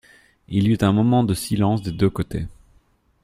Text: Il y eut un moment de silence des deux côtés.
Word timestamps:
Il 0.47 0.67
y 0.67 0.71
eut 0.73 0.79
un 0.81 0.93
moment 0.93 1.23
de 1.23 1.35
silence 1.35 1.83
des 1.83 1.91
deux 1.91 2.09
côtés. 2.09 2.47